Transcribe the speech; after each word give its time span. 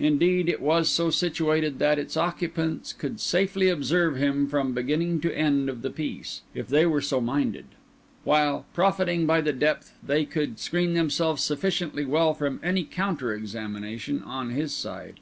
Indeed, 0.00 0.48
it 0.48 0.60
was 0.60 0.88
so 0.88 1.10
situated 1.10 1.78
that 1.78 1.96
its 1.96 2.16
occupants 2.16 2.92
could 2.92 3.20
safely 3.20 3.68
observe 3.68 4.16
him 4.16 4.48
from 4.48 4.72
beginning 4.74 5.20
to 5.20 5.32
end 5.32 5.68
of 5.68 5.80
the 5.82 5.90
piece, 5.92 6.42
if 6.54 6.66
they 6.66 6.84
were 6.86 7.00
so 7.00 7.20
minded; 7.20 7.66
while, 8.24 8.66
profiting 8.72 9.26
by 9.26 9.40
the 9.40 9.52
depth, 9.52 9.92
they 10.02 10.24
could 10.24 10.58
screen 10.58 10.94
themselves 10.94 11.44
sufficiently 11.44 12.04
well 12.04 12.34
from 12.34 12.58
any 12.64 12.82
counter 12.82 13.32
examination 13.32 14.24
on 14.24 14.50
his 14.50 14.74
side. 14.74 15.20